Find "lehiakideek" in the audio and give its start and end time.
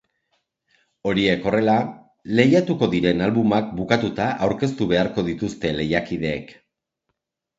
5.81-6.57